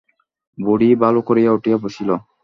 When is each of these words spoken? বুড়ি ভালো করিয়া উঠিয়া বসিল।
বুড়ি 0.57 0.89
ভালো 1.03 1.19
করিয়া 1.27 1.51
উঠিয়া 1.51 1.77
বসিল। 1.77 2.09